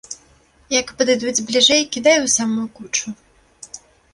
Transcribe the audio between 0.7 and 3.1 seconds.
Як падыдуць бліжэй, кідай у самую кучу.